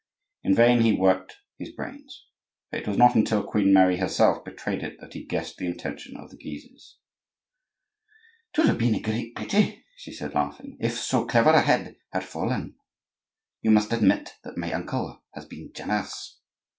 In 0.41 0.55
vain 0.55 0.81
he 0.81 0.93
worked 0.93 1.37
his 1.59 1.69
brains, 1.73 2.25
for 2.71 2.77
it 2.77 2.87
was 2.87 2.97
not 2.97 3.13
until 3.13 3.43
Queen 3.43 3.71
Mary 3.71 3.97
herself 3.97 4.43
betrayed 4.43 4.81
it 4.81 4.99
that 4.99 5.13
he 5.13 5.23
guessed 5.23 5.57
the 5.57 5.67
intention 5.67 6.17
of 6.17 6.31
the 6.31 6.37
Guises. 6.37 6.97
"'Twould 8.53 8.65
have 8.69 8.77
been 8.79 8.95
a 8.95 8.99
great 8.99 9.35
pity," 9.35 9.85
she 9.95 10.11
said 10.11 10.33
laughing, 10.33 10.75
"if 10.79 10.93
so 10.93 11.27
clever 11.27 11.51
a 11.51 11.61
head 11.61 11.97
had 12.11 12.23
fallen; 12.23 12.73
you 13.61 13.69
must 13.69 13.93
admit 13.93 14.37
that 14.43 14.57
my 14.57 14.71
uncle 14.73 15.21
has 15.35 15.45
been 15.45 15.71
generous." 15.71 16.39